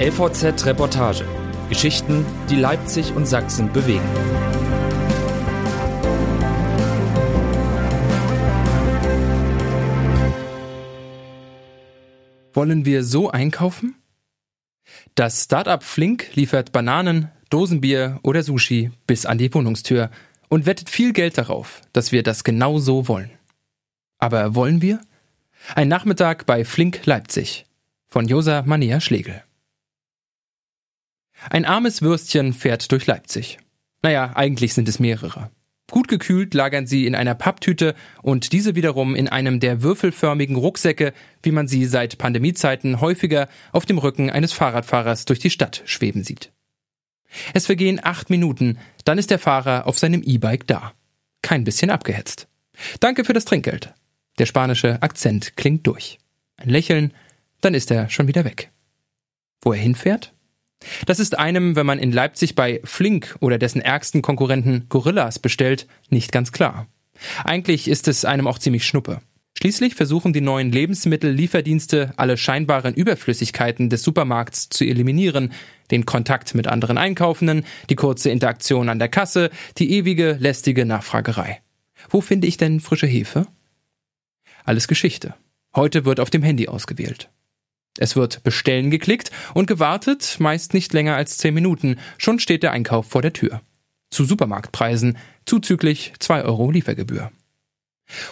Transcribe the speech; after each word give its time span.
LVZ 0.00 0.66
Reportage. 0.66 1.24
Geschichten, 1.68 2.26
die 2.50 2.56
Leipzig 2.56 3.14
und 3.14 3.26
Sachsen 3.26 3.72
bewegen. 3.72 4.02
Wollen 12.52 12.84
wir 12.84 13.04
so 13.04 13.30
einkaufen? 13.30 13.94
Das 15.14 15.44
Startup 15.44 15.80
Flink 15.84 16.34
liefert 16.34 16.72
Bananen, 16.72 17.30
Dosenbier 17.48 18.18
oder 18.24 18.42
Sushi 18.42 18.90
bis 19.06 19.26
an 19.26 19.38
die 19.38 19.54
Wohnungstür 19.54 20.10
und 20.48 20.66
wettet 20.66 20.90
viel 20.90 21.12
Geld 21.12 21.38
darauf, 21.38 21.82
dass 21.92 22.10
wir 22.10 22.24
das 22.24 22.42
genau 22.42 22.80
so 22.80 23.06
wollen. 23.06 23.30
Aber 24.18 24.56
wollen 24.56 24.82
wir? 24.82 25.00
Ein 25.76 25.86
Nachmittag 25.86 26.46
bei 26.46 26.64
Flink 26.64 27.06
Leipzig 27.06 27.64
von 28.08 28.26
Josa 28.26 28.62
Mania 28.62 29.00
Schlegel. 29.00 29.44
Ein 31.50 31.64
armes 31.64 32.02
Würstchen 32.02 32.52
fährt 32.52 32.90
durch 32.92 33.06
Leipzig. 33.06 33.58
Naja, 34.02 34.32
eigentlich 34.34 34.74
sind 34.74 34.88
es 34.88 34.98
mehrere. 34.98 35.50
Gut 35.90 36.08
gekühlt 36.08 36.54
lagern 36.54 36.86
sie 36.86 37.06
in 37.06 37.14
einer 37.14 37.34
Papptüte 37.34 37.94
und 38.22 38.52
diese 38.52 38.74
wiederum 38.74 39.14
in 39.14 39.28
einem 39.28 39.60
der 39.60 39.82
würfelförmigen 39.82 40.56
Rucksäcke, 40.56 41.12
wie 41.42 41.52
man 41.52 41.68
sie 41.68 41.84
seit 41.84 42.18
Pandemiezeiten 42.18 43.00
häufiger 43.00 43.48
auf 43.72 43.86
dem 43.86 43.98
Rücken 43.98 44.30
eines 44.30 44.52
Fahrradfahrers 44.52 45.24
durch 45.24 45.38
die 45.38 45.50
Stadt 45.50 45.82
schweben 45.84 46.24
sieht. 46.24 46.52
Es 47.52 47.66
vergehen 47.66 48.00
acht 48.02 48.30
Minuten, 48.30 48.78
dann 49.04 49.18
ist 49.18 49.30
der 49.30 49.38
Fahrer 49.38 49.86
auf 49.86 49.98
seinem 49.98 50.22
E-Bike 50.22 50.66
da. 50.66 50.92
Kein 51.42 51.64
bisschen 51.64 51.90
abgehetzt. 51.90 52.48
Danke 53.00 53.24
für 53.24 53.32
das 53.32 53.44
Trinkgeld. 53.44 53.92
Der 54.38 54.46
spanische 54.46 55.02
Akzent 55.02 55.56
klingt 55.56 55.86
durch. 55.86 56.18
Ein 56.56 56.70
Lächeln, 56.70 57.14
dann 57.60 57.74
ist 57.74 57.90
er 57.90 58.10
schon 58.10 58.26
wieder 58.26 58.44
weg. 58.44 58.70
Wo 59.62 59.72
er 59.72 59.78
hinfährt? 59.78 60.33
Das 61.06 61.18
ist 61.18 61.38
einem, 61.38 61.76
wenn 61.76 61.86
man 61.86 61.98
in 61.98 62.12
Leipzig 62.12 62.54
bei 62.54 62.80
Flink 62.84 63.36
oder 63.40 63.58
dessen 63.58 63.80
ärgsten 63.80 64.22
Konkurrenten 64.22 64.86
Gorillas 64.88 65.38
bestellt, 65.38 65.86
nicht 66.10 66.32
ganz 66.32 66.52
klar. 66.52 66.86
Eigentlich 67.44 67.88
ist 67.88 68.08
es 68.08 68.24
einem 68.24 68.46
auch 68.46 68.58
ziemlich 68.58 68.86
schnuppe. 68.86 69.20
Schließlich 69.56 69.94
versuchen 69.94 70.32
die 70.32 70.40
neuen 70.40 70.72
Lebensmittellieferdienste, 70.72 72.12
alle 72.16 72.36
scheinbaren 72.36 72.92
Überflüssigkeiten 72.92 73.88
des 73.88 74.02
Supermarkts 74.02 74.68
zu 74.68 74.84
eliminieren, 74.84 75.52
den 75.92 76.06
Kontakt 76.06 76.54
mit 76.54 76.66
anderen 76.66 76.98
Einkaufenden, 76.98 77.64
die 77.88 77.94
kurze 77.94 78.30
Interaktion 78.30 78.88
an 78.88 78.98
der 78.98 79.08
Kasse, 79.08 79.50
die 79.78 79.92
ewige, 79.92 80.32
lästige 80.40 80.84
Nachfragerei. 80.84 81.60
Wo 82.10 82.20
finde 82.20 82.48
ich 82.48 82.56
denn 82.56 82.80
frische 82.80 83.06
Hefe? 83.06 83.46
Alles 84.64 84.88
Geschichte. 84.88 85.34
Heute 85.74 86.04
wird 86.04 86.20
auf 86.20 86.30
dem 86.30 86.42
Handy 86.42 86.68
ausgewählt. 86.68 87.30
Es 87.98 88.16
wird 88.16 88.42
Bestellen 88.42 88.90
geklickt 88.90 89.30
und 89.54 89.66
gewartet, 89.66 90.36
meist 90.40 90.74
nicht 90.74 90.92
länger 90.92 91.16
als 91.16 91.38
zehn 91.38 91.54
Minuten, 91.54 91.96
schon 92.18 92.40
steht 92.40 92.62
der 92.62 92.72
Einkauf 92.72 93.06
vor 93.06 93.22
der 93.22 93.32
Tür. 93.32 93.60
Zu 94.10 94.24
Supermarktpreisen, 94.24 95.16
zuzüglich 95.46 96.12
zwei 96.18 96.42
Euro 96.42 96.70
Liefergebühr. 96.70 97.30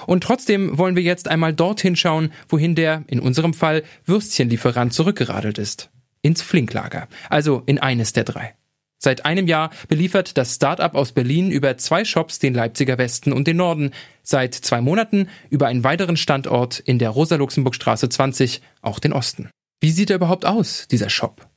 Und 0.06 0.22
trotzdem 0.22 0.76
wollen 0.78 0.96
wir 0.96 1.02
jetzt 1.02 1.28
einmal 1.28 1.54
dorthin 1.54 1.96
schauen, 1.96 2.32
wohin 2.48 2.74
der, 2.74 3.04
in 3.06 3.20
unserem 3.20 3.54
Fall, 3.54 3.82
Würstchenlieferant 4.04 4.92
zurückgeradelt 4.92 5.58
ist. 5.58 5.90
Ins 6.20 6.42
Flinklager, 6.42 7.08
also 7.30 7.62
in 7.66 7.78
eines 7.78 8.12
der 8.12 8.24
drei. 8.24 8.54
Seit 9.04 9.24
einem 9.24 9.48
Jahr 9.48 9.70
beliefert 9.88 10.38
das 10.38 10.54
Start-up 10.54 10.94
aus 10.94 11.10
Berlin 11.10 11.50
über 11.50 11.76
zwei 11.76 12.04
Shops 12.04 12.38
den 12.38 12.54
Leipziger 12.54 12.98
Westen 12.98 13.32
und 13.32 13.48
den 13.48 13.56
Norden, 13.56 13.90
seit 14.22 14.54
zwei 14.54 14.80
Monaten 14.80 15.28
über 15.50 15.66
einen 15.66 15.82
weiteren 15.82 16.16
Standort 16.16 16.78
in 16.78 17.00
der 17.00 17.10
Rosa-Luxemburg-Straße 17.10 18.08
20 18.08 18.62
auch 18.80 19.00
den 19.00 19.12
Osten. 19.12 19.50
Wie 19.80 19.90
sieht 19.90 20.10
er 20.10 20.16
überhaupt 20.16 20.44
aus, 20.44 20.86
dieser 20.86 21.10
Shop? 21.10 21.48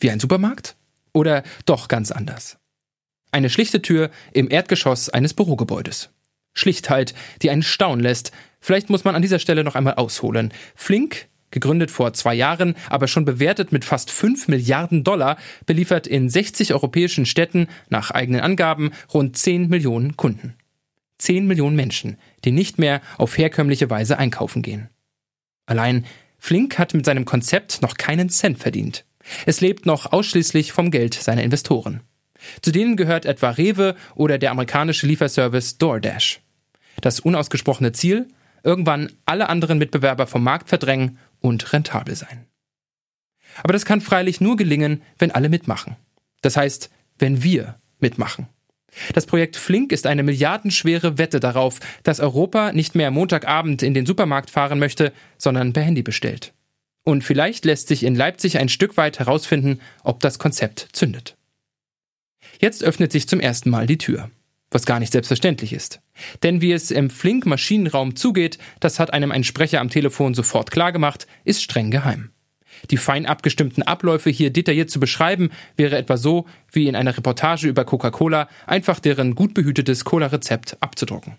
Wie 0.00 0.10
ein 0.10 0.18
Supermarkt? 0.18 0.74
Oder 1.12 1.44
doch 1.66 1.86
ganz 1.86 2.10
anders? 2.10 2.58
Eine 3.30 3.48
schlichte 3.48 3.80
Tür 3.80 4.10
im 4.32 4.50
Erdgeschoss 4.50 5.08
eines 5.08 5.34
Bürogebäudes. 5.34 6.10
Schlichtheit, 6.52 7.14
die 7.42 7.50
einen 7.50 7.62
staunen 7.62 8.02
lässt. 8.02 8.32
Vielleicht 8.60 8.90
muss 8.90 9.04
man 9.04 9.14
an 9.14 9.22
dieser 9.22 9.38
Stelle 9.38 9.62
noch 9.62 9.76
einmal 9.76 9.94
ausholen. 9.94 10.52
Flink 10.74 11.28
gegründet 11.50 11.90
vor 11.90 12.12
zwei 12.12 12.34
Jahren, 12.34 12.74
aber 12.88 13.08
schon 13.08 13.24
bewertet 13.24 13.72
mit 13.72 13.84
fast 13.84 14.10
5 14.10 14.48
Milliarden 14.48 15.04
Dollar, 15.04 15.36
beliefert 15.66 16.06
in 16.06 16.28
60 16.28 16.74
europäischen 16.74 17.26
Städten 17.26 17.68
nach 17.88 18.10
eigenen 18.10 18.40
Angaben 18.40 18.90
rund 19.12 19.36
10 19.36 19.68
Millionen 19.68 20.16
Kunden. 20.16 20.54
10 21.18 21.46
Millionen 21.46 21.76
Menschen, 21.76 22.16
die 22.44 22.52
nicht 22.52 22.78
mehr 22.78 23.00
auf 23.16 23.36
herkömmliche 23.36 23.90
Weise 23.90 24.18
einkaufen 24.18 24.62
gehen. 24.62 24.88
Allein 25.66 26.06
Flink 26.38 26.78
hat 26.78 26.94
mit 26.94 27.04
seinem 27.04 27.24
Konzept 27.24 27.82
noch 27.82 27.96
keinen 27.96 28.30
Cent 28.30 28.58
verdient. 28.58 29.04
Es 29.44 29.60
lebt 29.60 29.84
noch 29.84 30.12
ausschließlich 30.12 30.72
vom 30.72 30.90
Geld 30.90 31.14
seiner 31.14 31.42
Investoren. 31.42 32.00
Zu 32.62 32.70
denen 32.70 32.96
gehört 32.96 33.26
etwa 33.26 33.50
Rewe 33.50 33.96
oder 34.14 34.38
der 34.38 34.52
amerikanische 34.52 35.06
Lieferservice 35.06 35.78
DoorDash. 35.78 36.40
Das 37.00 37.20
unausgesprochene 37.20 37.92
Ziel? 37.92 38.28
Irgendwann 38.62 39.12
alle 39.24 39.48
anderen 39.48 39.78
Mitbewerber 39.78 40.26
vom 40.26 40.42
Markt 40.42 40.68
verdrängen 40.68 41.18
und 41.40 41.72
rentabel 41.72 42.14
sein. 42.14 42.46
Aber 43.62 43.72
das 43.72 43.84
kann 43.84 44.00
freilich 44.00 44.40
nur 44.40 44.56
gelingen, 44.56 45.02
wenn 45.18 45.30
alle 45.30 45.48
mitmachen. 45.48 45.96
Das 46.42 46.56
heißt, 46.56 46.90
wenn 47.18 47.42
wir 47.42 47.80
mitmachen. 47.98 48.48
Das 49.12 49.26
Projekt 49.26 49.56
Flink 49.56 49.92
ist 49.92 50.06
eine 50.06 50.22
milliardenschwere 50.22 51.18
Wette 51.18 51.40
darauf, 51.40 51.80
dass 52.02 52.20
Europa 52.20 52.72
nicht 52.72 52.94
mehr 52.94 53.10
Montagabend 53.10 53.82
in 53.82 53.94
den 53.94 54.06
Supermarkt 54.06 54.50
fahren 54.50 54.78
möchte, 54.78 55.12
sondern 55.36 55.72
per 55.72 55.82
Handy 55.82 56.02
bestellt. 56.02 56.54
Und 57.04 57.22
vielleicht 57.22 57.64
lässt 57.64 57.88
sich 57.88 58.02
in 58.02 58.14
Leipzig 58.14 58.58
ein 58.58 58.68
Stück 58.68 58.96
weit 58.96 59.18
herausfinden, 59.18 59.80
ob 60.04 60.20
das 60.20 60.38
Konzept 60.38 60.88
zündet. 60.92 61.36
Jetzt 62.60 62.82
öffnet 62.82 63.12
sich 63.12 63.28
zum 63.28 63.40
ersten 63.40 63.70
Mal 63.70 63.86
die 63.86 63.98
Tür 63.98 64.30
was 64.70 64.86
gar 64.86 65.00
nicht 65.00 65.12
selbstverständlich 65.12 65.72
ist. 65.72 66.00
Denn 66.42 66.60
wie 66.60 66.72
es 66.72 66.90
im 66.90 67.10
Flink-Maschinenraum 67.10 68.16
zugeht, 68.16 68.58
das 68.80 68.98
hat 68.98 69.12
einem 69.12 69.32
ein 69.32 69.44
Sprecher 69.44 69.80
am 69.80 69.90
Telefon 69.90 70.34
sofort 70.34 70.70
klargemacht, 70.70 71.26
ist 71.44 71.62
streng 71.62 71.90
geheim. 71.90 72.30
Die 72.90 72.96
fein 72.96 73.26
abgestimmten 73.26 73.82
Abläufe 73.82 74.30
hier 74.30 74.50
detailliert 74.50 74.90
zu 74.90 75.00
beschreiben, 75.00 75.50
wäre 75.76 75.96
etwa 75.96 76.16
so, 76.16 76.46
wie 76.70 76.86
in 76.86 76.96
einer 76.96 77.16
Reportage 77.16 77.66
über 77.66 77.84
Coca-Cola 77.84 78.48
einfach 78.66 79.00
deren 79.00 79.34
gut 79.34 79.54
behütetes 79.54 80.04
Cola-Rezept 80.04 80.76
abzudrucken. 80.80 81.36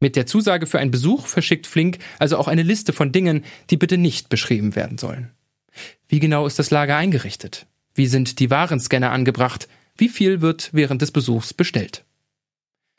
Mit 0.00 0.16
der 0.16 0.26
Zusage 0.26 0.66
für 0.66 0.80
einen 0.80 0.90
Besuch 0.90 1.26
verschickt 1.26 1.66
Flink 1.66 1.98
also 2.18 2.36
auch 2.36 2.48
eine 2.48 2.64
Liste 2.64 2.92
von 2.92 3.12
Dingen, 3.12 3.44
die 3.70 3.76
bitte 3.76 3.98
nicht 3.98 4.28
beschrieben 4.28 4.74
werden 4.74 4.98
sollen. 4.98 5.30
Wie 6.08 6.18
genau 6.18 6.46
ist 6.46 6.58
das 6.58 6.70
Lager 6.70 6.96
eingerichtet? 6.96 7.66
Wie 7.94 8.06
sind 8.06 8.40
die 8.40 8.50
Warenscanner 8.50 9.12
angebracht? 9.12 9.68
Wie 9.96 10.08
viel 10.08 10.40
wird 10.40 10.70
während 10.72 11.02
des 11.02 11.12
Besuchs 11.12 11.54
bestellt? 11.54 12.04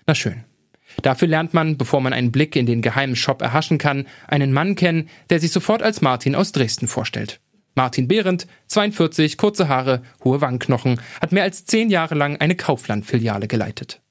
Na 0.05 0.15
schön. 0.15 0.43
Dafür 1.01 1.27
lernt 1.27 1.53
man, 1.53 1.77
bevor 1.77 2.01
man 2.01 2.13
einen 2.13 2.31
Blick 2.31 2.55
in 2.55 2.65
den 2.65 2.81
geheimen 2.81 3.15
Shop 3.15 3.41
erhaschen 3.41 3.77
kann, 3.77 4.05
einen 4.27 4.53
Mann 4.53 4.75
kennen, 4.75 5.09
der 5.29 5.39
sich 5.39 5.51
sofort 5.51 5.81
als 5.81 6.01
Martin 6.01 6.35
aus 6.35 6.51
Dresden 6.51 6.87
vorstellt. 6.87 7.39
Martin 7.75 8.07
Behrendt, 8.07 8.45
42, 8.67 9.37
kurze 9.37 9.67
Haare, 9.67 10.03
hohe 10.23 10.41
Wangenknochen, 10.41 11.01
hat 11.19 11.31
mehr 11.31 11.43
als 11.43 11.65
zehn 11.65 11.89
Jahre 11.89 12.13
lang 12.13 12.37
eine 12.37 12.55
Kaufland-Filiale 12.55 13.47
geleitet. 13.47 14.01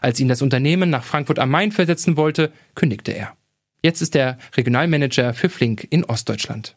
Als 0.00 0.18
ihn 0.18 0.28
das 0.28 0.42
Unternehmen 0.42 0.90
nach 0.90 1.04
Frankfurt 1.04 1.38
am 1.38 1.50
Main 1.50 1.70
versetzen 1.70 2.16
wollte, 2.16 2.52
kündigte 2.74 3.12
er. 3.12 3.36
Jetzt 3.82 4.00
ist 4.00 4.16
er 4.16 4.38
Regionalmanager 4.56 5.34
für 5.34 5.48
Flink 5.48 5.86
in 5.90 6.04
Ostdeutschland. 6.04 6.76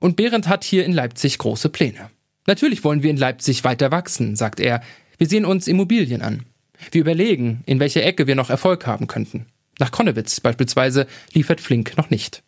Und 0.00 0.16
Behrendt 0.16 0.48
hat 0.48 0.64
hier 0.64 0.84
in 0.84 0.92
Leipzig 0.92 1.38
große 1.38 1.68
Pläne. 1.68 2.10
Natürlich 2.46 2.84
wollen 2.84 3.02
wir 3.02 3.10
in 3.10 3.16
Leipzig 3.16 3.64
weiter 3.64 3.90
wachsen, 3.90 4.36
sagt 4.36 4.60
er. 4.60 4.82
Wir 5.18 5.26
sehen 5.26 5.44
uns 5.44 5.66
Immobilien 5.66 6.22
an. 6.22 6.44
Wir 6.90 7.00
überlegen, 7.00 7.62
in 7.66 7.80
welcher 7.80 8.04
Ecke 8.04 8.26
wir 8.26 8.34
noch 8.34 8.50
Erfolg 8.50 8.86
haben 8.86 9.06
könnten. 9.06 9.46
Nach 9.78 9.90
Konnewitz 9.90 10.40
beispielsweise 10.40 11.06
liefert 11.32 11.60
Flink 11.60 11.96
noch 11.96 12.10
nicht. 12.10 12.42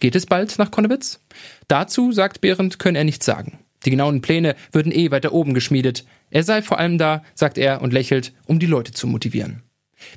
Geht 0.00 0.14
es 0.14 0.26
bald 0.26 0.58
nach 0.58 0.70
Konnewitz? 0.70 1.20
Dazu, 1.66 2.12
sagt 2.12 2.40
Behrendt, 2.40 2.78
könne 2.78 2.98
er 2.98 3.04
nichts 3.04 3.26
sagen. 3.26 3.58
Die 3.84 3.90
genauen 3.90 4.20
Pläne 4.20 4.54
würden 4.72 4.92
eh 4.92 5.10
weiter 5.10 5.32
oben 5.32 5.54
geschmiedet. 5.54 6.04
Er 6.30 6.42
sei 6.42 6.62
vor 6.62 6.78
allem 6.78 6.98
da, 6.98 7.24
sagt 7.34 7.58
er 7.58 7.80
und 7.80 7.92
lächelt, 7.92 8.32
um 8.46 8.58
die 8.58 8.66
Leute 8.66 8.92
zu 8.92 9.06
motivieren. 9.06 9.62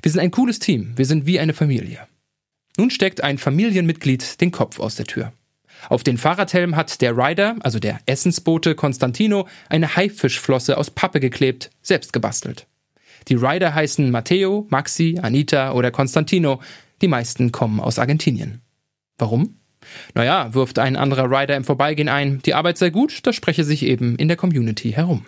Wir 0.02 0.12
sind 0.12 0.20
ein 0.20 0.30
cooles 0.30 0.58
Team, 0.58 0.92
wir 0.96 1.06
sind 1.06 1.26
wie 1.26 1.40
eine 1.40 1.54
Familie. 1.54 2.06
Nun 2.76 2.90
steckt 2.90 3.22
ein 3.22 3.38
Familienmitglied 3.38 4.40
den 4.40 4.52
Kopf 4.52 4.78
aus 4.78 4.94
der 4.94 5.06
Tür. 5.06 5.32
Auf 5.88 6.04
den 6.04 6.18
Fahrradhelm 6.18 6.76
hat 6.76 7.00
der 7.00 7.16
Rider, 7.16 7.56
also 7.60 7.78
der 7.78 7.98
Essensbote 8.06 8.74
Constantino, 8.74 9.48
eine 9.68 9.96
Haifischflosse 9.96 10.78
aus 10.78 10.90
Pappe 10.90 11.18
geklebt, 11.18 11.70
selbst 11.82 12.12
gebastelt. 12.12 12.66
Die 13.28 13.34
Rider 13.34 13.74
heißen 13.74 14.10
Matteo, 14.10 14.66
Maxi, 14.70 15.18
Anita 15.20 15.72
oder 15.72 15.90
Constantino. 15.90 16.60
Die 17.00 17.08
meisten 17.08 17.52
kommen 17.52 17.80
aus 17.80 17.98
Argentinien. 17.98 18.62
Warum? 19.18 19.58
Naja, 20.14 20.54
wirft 20.54 20.78
ein 20.78 20.96
anderer 20.96 21.30
Rider 21.30 21.56
im 21.56 21.64
Vorbeigehen 21.64 22.08
ein, 22.08 22.40
die 22.42 22.54
Arbeit 22.54 22.78
sei 22.78 22.90
gut, 22.90 23.26
das 23.26 23.34
spreche 23.34 23.64
sich 23.64 23.82
eben 23.84 24.16
in 24.16 24.28
der 24.28 24.36
Community 24.36 24.92
herum. 24.92 25.26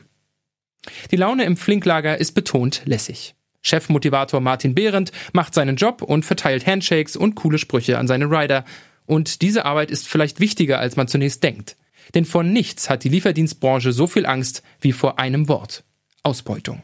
Die 1.11 1.17
Laune 1.17 1.44
im 1.44 1.56
Flinklager 1.56 2.19
ist 2.19 2.32
betont 2.32 2.82
lässig. 2.85 3.35
Chefmotivator 3.62 4.41
Martin 4.41 4.75
Behrendt 4.75 5.11
macht 5.32 5.55
seinen 5.55 5.76
Job 5.76 6.02
und 6.02 6.25
verteilt 6.25 6.67
Handshakes 6.67 7.17
und 7.17 7.35
coole 7.35 7.58
Sprüche 7.58 7.99
an 7.99 8.06
seine 8.06 8.26
Rider. 8.26 8.64
Und 9.06 9.41
diese 9.41 9.64
Arbeit 9.64 9.91
ist 9.91 10.06
vielleicht 10.06 10.38
wichtiger, 10.38 10.79
als 10.79 10.96
man 10.96 11.08
zunächst 11.08 11.43
denkt. 11.43 11.76
Denn 12.14 12.26
vor 12.26 12.43
nichts 12.43 12.91
hat 12.91 13.05
die 13.05 13.08
Lieferdienstbranche 13.08 13.93
so 13.93 14.06
viel 14.06 14.26
Angst 14.26 14.62
wie 14.81 14.93
vor 14.93 15.19
einem 15.19 15.49
Wort. 15.49 15.85
Ausbeutung. 16.23 16.82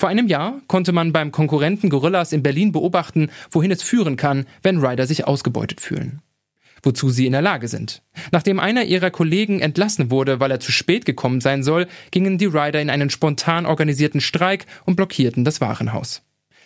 Vor 0.00 0.08
einem 0.08 0.28
Jahr 0.28 0.62
konnte 0.66 0.92
man 0.92 1.12
beim 1.12 1.30
Konkurrenten 1.30 1.90
Gorillas 1.90 2.32
in 2.32 2.42
Berlin 2.42 2.72
beobachten, 2.72 3.28
wohin 3.50 3.70
es 3.70 3.82
führen 3.82 4.16
kann, 4.16 4.46
wenn 4.62 4.78
Rider 4.78 5.06
sich 5.06 5.26
ausgebeutet 5.26 5.82
fühlen. 5.82 6.22
Wozu 6.82 7.10
sie 7.10 7.26
in 7.26 7.32
der 7.32 7.42
Lage 7.42 7.68
sind. 7.68 8.00
Nachdem 8.32 8.60
einer 8.60 8.84
ihrer 8.84 9.10
Kollegen 9.10 9.60
entlassen 9.60 10.10
wurde, 10.10 10.40
weil 10.40 10.52
er 10.52 10.58
zu 10.58 10.72
spät 10.72 11.04
gekommen 11.04 11.42
sein 11.42 11.62
soll, 11.62 11.86
gingen 12.12 12.38
die 12.38 12.46
Rider 12.46 12.80
in 12.80 12.88
einen 12.88 13.10
spontan 13.10 13.66
organisierten 13.66 14.22
Streik 14.22 14.64
und 14.86 14.96
blockierten 14.96 15.44
das 15.44 15.60
Warenhaus. 15.60 16.22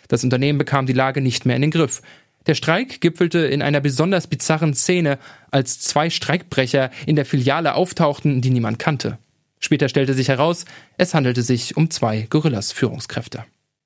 Das 0.07 0.23
Unternehmen 0.23 0.57
bekam 0.57 0.85
die 0.85 0.93
Lage 0.93 1.19
nicht 1.19 1.45
mehr 1.45 1.57
in 1.57 1.61
den 1.63 1.71
Griff. 1.71 2.01
Der 2.47 2.55
Streik 2.55 3.01
gipfelte 3.01 3.39
in 3.39 3.61
einer 3.61 3.81
besonders 3.81 4.27
bizarren 4.27 4.73
Szene, 4.73 5.19
als 5.51 5.81
zwei 5.81 6.09
Streikbrecher 6.09 6.89
in 7.05 7.17
der 7.17 7.25
Filiale 7.25 7.75
auftauchten, 7.75 8.39
die 8.39 8.51
niemand 8.51 8.79
kannte. 8.79 9.17
Später 9.65 9.89
stellte 9.89 10.13
sich 10.13 10.27
heraus, 10.27 10.63
es 10.99 11.15
handelte 11.15 11.41
sich 11.41 11.75
um 11.75 11.89
zwei 11.89 12.27
Gorillas-Führungskräfte. 12.29 13.45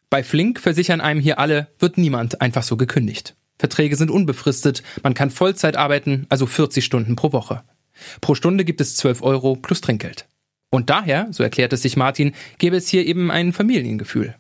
Bei 0.10 0.24
Flink 0.24 0.60
versichern 0.60 1.00
einem 1.00 1.22
hier 1.22 1.40
alle, 1.40 1.68
wird 1.80 1.98
niemand 1.98 2.42
einfach 2.42 2.64
so 2.64 2.76
gekündigt. 2.76 3.38
Verträge 3.58 3.96
sind 3.96 4.12
unbefristet, 4.12 4.84
man 5.04 5.14
kann 5.14 5.30
Vollzeit 5.30 5.78
arbeiten, 5.78 6.26
also 6.28 6.48
40 6.48 6.84
Stunden 6.84 7.16
pro 7.16 7.32
Woche. 7.32 7.64
Pro 8.20 8.36
Stunde 8.36 8.66
gibt 8.66 8.82
es 8.82 8.98
12 8.98 9.22
Euro 9.22 9.56
plus 9.56 9.80
Trinkgeld. 9.80 10.28
Und 10.70 10.90
daher, 10.90 11.30
so 11.32 11.44
erklärt 11.44 11.72
es 11.72 11.84
sich 11.84 11.96
Martin, 11.96 12.34
gäbe 12.58 12.76
es 12.76 12.90
hier 12.90 13.06
eben 13.06 13.32
ein 13.32 13.54
Familiengefühl. 13.54 14.36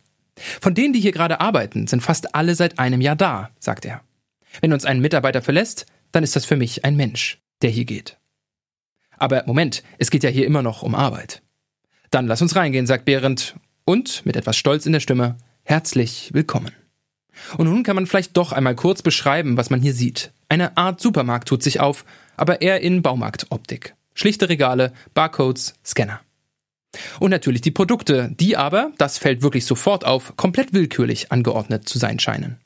Von 0.59 0.73
denen, 0.73 0.91
die 0.91 0.99
hier 0.99 1.13
gerade 1.13 1.39
arbeiten, 1.39 1.87
sind 1.87 2.01
fast 2.01 2.35
alle 2.35 2.53
seit 2.53 2.79
einem 2.79 2.99
Jahr 2.99 3.15
da, 3.15 3.51
sagt 3.61 3.85
er. 3.85 4.01
Wenn 4.59 4.73
uns 4.73 4.83
ein 4.83 4.99
Mitarbeiter 4.99 5.41
verlässt, 5.41 5.85
dann 6.11 6.25
ist 6.25 6.35
das 6.35 6.43
für 6.43 6.57
mich 6.57 6.83
ein 6.83 6.97
Mensch, 6.97 7.39
der 7.61 7.69
hier 7.69 7.85
geht. 7.85 8.18
Aber 9.19 9.43
Moment, 9.45 9.83
es 9.97 10.09
geht 10.09 10.23
ja 10.23 10.29
hier 10.29 10.45
immer 10.45 10.63
noch 10.63 10.81
um 10.81 10.95
Arbeit. 10.95 11.41
Dann 12.09 12.27
lass 12.27 12.41
uns 12.41 12.55
reingehen, 12.55 12.87
sagt 12.87 13.05
Behrendt 13.05 13.55
und 13.85 14.25
mit 14.25 14.35
etwas 14.35 14.57
Stolz 14.57 14.85
in 14.85 14.93
der 14.93 14.99
Stimme, 14.99 15.37
herzlich 15.63 16.31
willkommen. 16.33 16.71
Und 17.57 17.67
nun 17.67 17.83
kann 17.83 17.95
man 17.95 18.07
vielleicht 18.07 18.35
doch 18.35 18.51
einmal 18.51 18.75
kurz 18.75 19.01
beschreiben, 19.01 19.57
was 19.57 19.69
man 19.69 19.81
hier 19.81 19.93
sieht. 19.93 20.31
Eine 20.49 20.77
Art 20.77 20.99
Supermarkt 20.99 21.47
tut 21.47 21.63
sich 21.63 21.79
auf, 21.79 22.05
aber 22.35 22.61
eher 22.61 22.81
in 22.81 23.01
Baumarktoptik. 23.01 23.95
Schlichte 24.13 24.49
Regale, 24.49 24.93
Barcodes, 25.13 25.75
Scanner. 25.85 26.21
Und 27.19 27.29
natürlich 27.29 27.61
die 27.61 27.71
Produkte, 27.71 28.31
die 28.39 28.57
aber, 28.57 28.91
das 28.97 29.17
fällt 29.17 29.41
wirklich 29.41 29.65
sofort 29.65 30.05
auf, 30.05 30.35
komplett 30.35 30.73
willkürlich 30.73 31.31
angeordnet 31.31 31.87
zu 31.87 31.99
sein 31.99 32.19
scheinen. 32.19 32.57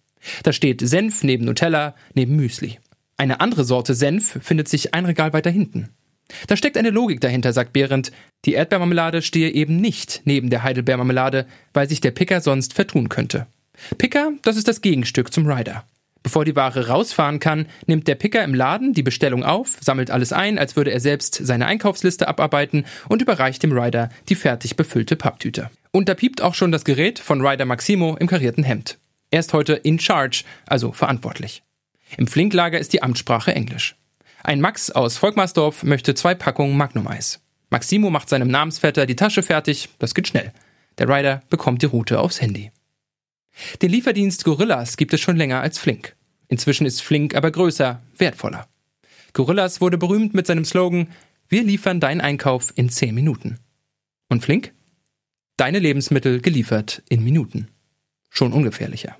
Da 0.44 0.53
steht 0.53 0.81
Senf 0.81 1.23
neben 1.23 1.44
Nutella, 1.45 1.95
neben 2.13 2.35
Müsli. 2.35 2.79
Eine 3.17 3.41
andere 3.41 3.65
Sorte 3.65 3.94
Senf 3.94 4.39
findet 4.41 4.69
sich 4.69 4.94
ein 4.94 5.06
Regal 5.06 5.33
weiter 5.33 5.49
hinten. 5.49 5.89
Da 6.47 6.57
steckt 6.57 6.77
eine 6.77 6.89
Logik 6.89 7.21
dahinter, 7.21 7.53
sagt 7.53 7.74
Behrendt. 7.74 8.12
Die 8.45 8.53
Erdbeermarmelade 8.53 9.21
stehe 9.21 9.51
eben 9.51 9.77
nicht 9.77 10.21
neben 10.25 10.50
der 10.50 10.63
Heidelbeermarmelade, 10.63 11.45
weil 11.74 11.89
sich 11.89 12.01
der 12.01 12.12
Picker 12.12 12.41
sonst 12.41 12.74
vertun 12.74 13.09
könnte. 13.09 13.47
Picker, 13.97 14.33
das 14.44 14.57
ist 14.57 14.68
das 14.68 14.81
Gegenstück 14.81 15.33
zum 15.33 15.47
Rider. 15.47 15.83
Bevor 16.24 16.45
die 16.45 16.56
Ware 16.56 16.88
rausfahren 16.88 17.39
kann, 17.39 17.68
nimmt 17.85 18.07
der 18.07 18.15
Picker 18.15 18.44
im 18.44 18.53
Laden 18.53 18.94
die 18.94 19.03
Bestellung 19.03 19.44
auf, 19.44 19.77
sammelt 19.81 20.09
alles 20.09 20.31
ein, 20.31 20.57
als 20.57 20.77
würde 20.77 20.91
er 20.91 21.01
selbst 21.01 21.35
seine 21.35 21.65
Einkaufsliste 21.65 22.30
abarbeiten 22.30 22.85
und 23.09 23.21
überreicht 23.21 23.62
dem 23.62 23.77
Rider 23.77 24.09
die 24.30 24.35
fertig 24.35 24.77
befüllte 24.77 25.18
Papptüte. 25.18 25.69
Und 25.91 26.07
da 26.07 26.15
piept 26.15 26.41
auch 26.41 26.56
schon 26.56 26.71
das 26.71 26.85
Gerät 26.85 27.19
von 27.19 27.45
Rider 27.45 27.65
Maximo 27.65 28.15
im 28.15 28.27
karierten 28.27 28.63
Hemd. 28.63 28.97
Er 29.31 29.41
ist 29.41 29.51
heute 29.51 29.74
in 29.74 30.00
charge, 30.00 30.44
also 30.65 30.94
verantwortlich. 30.94 31.62
Im 32.18 32.27
Flinklager 32.27 32.80
ist 32.80 32.94
die 32.94 33.03
Amtssprache 33.03 33.53
Englisch. 33.53 33.95
Ein 34.45 34.60
Max 34.60 34.92
aus 34.92 35.16
Volkmarsdorf 35.16 35.84
möchte 35.84 36.16
zwei 36.16 36.36
Packungen 36.36 36.75
Magnum-Eis. 36.75 37.40
Maximo 37.69 38.10
macht 38.10 38.28
seinem 38.28 38.50
Namensvetter 38.50 39.06
die 39.06 39.16
Tasche 39.16 39.42
fertig, 39.42 39.88
das 40.00 40.13
geht 40.13 40.28
schnell. 40.28 40.51
Der 40.98 41.07
Rider 41.07 41.44
bekommt 41.50 41.81
die 41.81 41.86
Route 41.88 42.19
aufs 42.19 42.42
Handy. 42.42 42.72
Den 43.81 43.92
Lieferdienst 43.92 44.44
Gorillas 44.44 44.98
gibt 44.98 45.13
es 45.13 45.22
schon 45.22 45.38
länger 45.38 45.62
als 45.62 45.80
Flink. 45.80 46.18
Inzwischen 46.50 46.86
ist 46.86 47.01
Flink 47.01 47.36
aber 47.36 47.51
größer, 47.51 48.01
wertvoller. 48.18 48.68
Gorillas 49.31 49.80
wurde 49.80 49.98
berühmt 49.98 50.34
mit 50.34 50.45
seinem 50.45 50.66
Slogan 50.66 51.07
Wir 51.48 51.63
liefern 51.63 52.01
deinen 52.01 52.19
Einkauf 52.19 52.74
in 52.75 52.90
10 52.90 53.16
Minuten. 53.16 53.60
Und 54.28 54.44
Flink? 54.44 54.74
Deine 55.56 55.80
Lebensmittel 55.80 56.42
geliefert 56.42 57.01
in 57.07 57.24
Minuten. 57.24 57.69
Schon 58.30 58.51
ungefährlicher. 58.51 59.16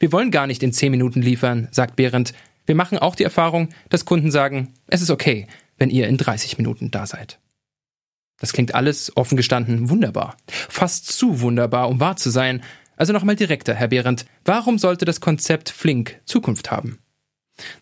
Wir 0.00 0.10
wollen 0.10 0.32
gar 0.32 0.48
nicht 0.48 0.62
in 0.64 0.72
10 0.72 0.90
Minuten 0.90 1.22
liefern, 1.22 1.68
sagt 1.70 1.94
Behrendt. 1.94 2.34
Wir 2.66 2.74
machen 2.74 2.98
auch 2.98 3.14
die 3.14 3.24
Erfahrung, 3.24 3.70
dass 3.88 4.04
Kunden 4.04 4.30
sagen, 4.30 4.74
es 4.86 5.02
ist 5.02 5.10
okay, 5.10 5.46
wenn 5.78 5.90
ihr 5.90 6.08
in 6.08 6.16
30 6.16 6.58
Minuten 6.58 6.90
da 6.90 7.06
seid. 7.06 7.38
Das 8.38 8.52
klingt 8.52 8.74
alles 8.74 9.16
offen 9.16 9.36
gestanden 9.36 9.90
wunderbar. 9.90 10.36
Fast 10.46 11.06
zu 11.06 11.40
wunderbar, 11.40 11.88
um 11.88 12.00
wahr 12.00 12.16
zu 12.16 12.30
sein. 12.30 12.62
Also 12.96 13.12
nochmal 13.12 13.36
direkter, 13.36 13.74
Herr 13.74 13.88
Behrendt. 13.88 14.26
Warum 14.44 14.78
sollte 14.78 15.04
das 15.04 15.20
Konzept 15.20 15.70
Flink 15.70 16.20
Zukunft 16.24 16.70
haben? 16.70 16.98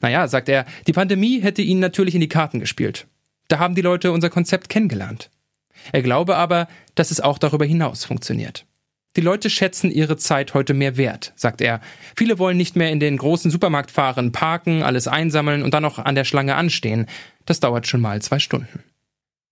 Naja, 0.01 0.27
sagt 0.29 0.49
er, 0.49 0.67
die 0.87 0.93
Pandemie 0.93 1.41
hätte 1.41 1.63
ihnen 1.63 1.81
natürlich 1.81 2.15
in 2.15 2.21
die 2.21 2.29
Karten 2.29 2.61
gespielt. 2.61 3.07
Da 3.49 3.59
haben 3.59 3.75
die 3.75 3.83
Leute 3.83 4.13
unser 4.13 4.31
Konzept 4.31 4.69
kennengelernt. 4.69 5.31
Er 5.93 6.03
glaube 6.03 6.37
aber, 6.37 6.69
dass 6.95 7.11
es 7.11 7.21
auch 7.21 7.39
darüber 7.39 7.65
hinaus 7.65 8.05
funktioniert. 8.05 8.67
Die 9.19 9.25
Leute 9.25 9.51
schätzen 9.51 9.91
ihre 9.91 10.17
Zeit 10.17 10.55
heute 10.55 10.75
mehr 10.75 10.97
wert, 10.97 11.33
sagt 11.35 11.61
er. 11.61 11.81
Viele 12.15 12.39
wollen 12.39 12.57
nicht 12.57 12.77
mehr 12.77 12.93
in 12.93 13.01
den 13.01 13.17
großen 13.17 13.51
Supermarkt 13.51 13.91
fahren, 13.91 14.31
parken, 14.31 14.85
alles 14.85 15.09
einsammeln 15.09 15.65
und 15.65 15.75
dann 15.75 15.83
noch 15.83 15.99
an 15.99 16.15
der 16.15 16.23
Schlange 16.23 16.55
anstehen. 16.55 17.07
Das 17.45 17.59
dauert 17.59 17.89
schon 17.89 18.01
mal 18.01 18.23
zwei 18.23 18.39
Stunden. 18.39 18.85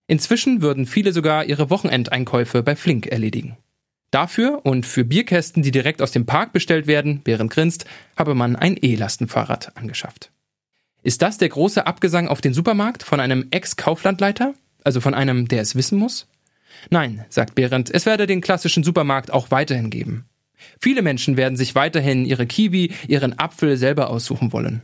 Inzwischen 0.07 0.61
würden 0.61 0.85
viele 0.85 1.11
sogar 1.11 1.43
ihre 1.43 1.69
Wochenendeinkäufe 1.69 2.63
bei 2.63 2.77
Flink 2.77 3.07
erledigen. 3.07 3.57
Dafür 4.09 4.61
und 4.63 4.85
für 4.85 5.03
Bierkästen, 5.03 5.63
die 5.63 5.71
direkt 5.71 6.01
aus 6.01 6.11
dem 6.13 6.25
Park 6.25 6.53
bestellt 6.53 6.87
werden, 6.87 7.19
während 7.25 7.51
grinst, 7.51 7.83
habe 8.15 8.35
man 8.35 8.55
ein 8.55 8.77
E-Lastenfahrrad 8.81 9.75
angeschafft. 9.75 10.31
Ist 11.03 11.21
das 11.21 11.39
der 11.39 11.49
große 11.49 11.85
Abgesang 11.85 12.29
auf 12.29 12.39
den 12.39 12.53
Supermarkt 12.53 13.03
von 13.03 13.19
einem 13.19 13.47
Ex-Kauflandleiter? 13.51 14.53
Also 14.85 15.01
von 15.01 15.13
einem, 15.13 15.49
der 15.49 15.61
es 15.61 15.75
wissen 15.75 15.99
muss? 15.99 16.25
Nein, 16.89 17.25
sagt 17.29 17.55
Behrendt, 17.55 17.89
es 17.93 18.05
werde 18.05 18.27
den 18.27 18.41
klassischen 18.41 18.83
Supermarkt 18.83 19.31
auch 19.31 19.51
weiterhin 19.51 19.89
geben. 19.89 20.25
Viele 20.79 21.01
Menschen 21.01 21.37
werden 21.37 21.55
sich 21.55 21.75
weiterhin 21.75 22.25
ihre 22.25 22.47
Kiwi, 22.47 22.93
ihren 23.07 23.37
Apfel 23.37 23.77
selber 23.77 24.09
aussuchen 24.09 24.53
wollen. 24.53 24.81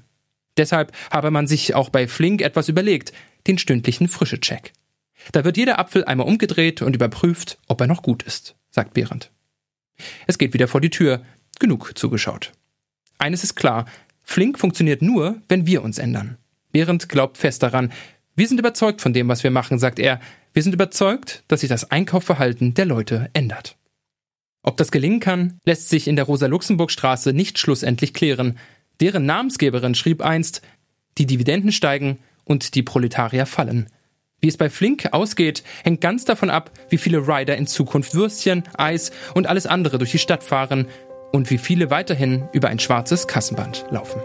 Deshalb 0.58 0.92
habe 1.10 1.32
man 1.32 1.48
sich 1.48 1.74
auch 1.74 1.90
bei 1.90 2.08
Flink 2.08 2.42
etwas 2.42 2.70
überlegt, 2.70 3.12
den 3.48 3.58
stündlichen 3.58 4.08
Frische-Check. 4.08 4.72
Da 5.32 5.44
wird 5.44 5.58
jeder 5.58 5.80
Apfel 5.80 6.04
einmal 6.04 6.28
umgedreht 6.28 6.82
und 6.82 6.96
überprüft, 6.96 7.58
ob 7.68 7.82
er 7.82 7.88
noch 7.88 8.04
gut 8.04 8.24
ist, 8.24 8.56
sagt 8.70 8.94
Behrendt. 8.94 9.32
Es 10.28 10.38
geht 10.38 10.54
wieder 10.54 10.68
vor 10.68 10.82
die 10.82 10.90
Tür. 10.90 11.24
Genug 11.60 11.98
zugeschaut. 11.98 12.52
Eines 13.20 13.44
ist 13.44 13.56
klar, 13.56 13.86
Flink 14.24 14.60
funktioniert 14.60 15.02
nur, 15.02 15.42
wenn 15.48 15.66
wir 15.66 15.84
uns 15.84 15.98
ändern. 15.98 16.38
Behrendt 16.72 17.10
glaubt 17.10 17.38
fest 17.38 17.64
daran. 17.64 17.92
Wir 18.36 18.48
sind 18.48 18.60
überzeugt 18.60 19.02
von 19.02 19.14
dem, 19.14 19.28
was 19.28 19.44
wir 19.44 19.52
machen, 19.52 19.78
sagt 19.78 20.00
er. 20.00 20.20
Wir 20.54 20.62
sind 20.62 20.74
überzeugt, 20.74 21.44
dass 21.48 21.62
sich 21.62 21.70
das 21.70 21.90
Einkaufverhalten 21.90 22.76
der 22.76 22.86
Leute 22.86 23.30
ändert. 23.34 23.76
Ob 24.62 24.78
das 24.78 24.92
gelingen 24.92 25.20
kann, 25.20 25.60
lässt 25.66 25.90
sich 25.90 26.08
in 26.08 26.16
der 26.16 26.26
Rosa-Luxemburg-Straße 26.26 27.34
nicht 27.34 27.58
schlussendlich 27.58 28.14
klären. 28.14 28.58
Deren 29.02 29.26
Namensgeberin 29.26 29.96
schrieb 29.96 30.22
einst, 30.22 30.62
die 31.18 31.26
Dividenden 31.26 31.72
steigen 31.72 32.20
und 32.46 32.76
die 32.76 32.84
Proletarier 32.84 33.46
fallen. 33.46 33.88
Wie 34.40 34.48
es 34.48 34.58
bei 34.58 34.70
Flink 34.70 35.10
ausgeht, 35.12 35.64
hängt 35.84 36.02
ganz 36.02 36.26
davon 36.26 36.50
ab, 36.50 36.72
wie 36.90 36.98
viele 36.98 37.28
Rider 37.28 37.58
in 37.58 37.68
Zukunft 37.68 38.14
Würstchen, 38.14 38.64
Eis 38.78 39.12
und 39.34 39.48
alles 39.48 39.66
andere 39.66 39.98
durch 39.98 40.12
die 40.12 40.20
Stadt 40.20 40.44
fahren 40.44 40.88
und 41.32 41.50
wie 41.50 41.58
viele 41.58 41.90
weiterhin 41.90 42.48
über 42.54 42.68
ein 42.68 42.80
schwarzes 42.80 43.28
Kassenband 43.28 43.86
laufen. 43.90 44.22